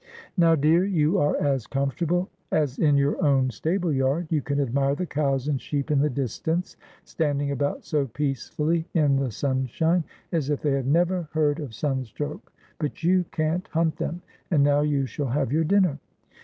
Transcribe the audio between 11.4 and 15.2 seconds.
of sunstroke, but you can't hunt them. And now you